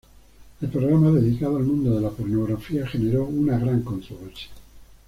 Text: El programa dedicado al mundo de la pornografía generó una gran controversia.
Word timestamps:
El 0.61 0.67
programa 0.67 1.11
dedicado 1.11 1.57
al 1.57 1.63
mundo 1.63 1.93
de 1.93 2.01
la 2.01 2.09
pornografía 2.09 2.87
generó 2.87 3.25
una 3.25 3.59
gran 3.59 3.83
controversia. 3.83 4.49